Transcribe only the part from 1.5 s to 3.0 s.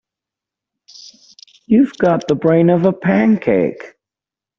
You've got the brain of a